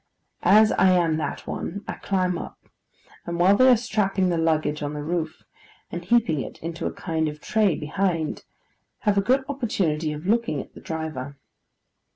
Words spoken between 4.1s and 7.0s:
the luggage on the roof, and heaping it into a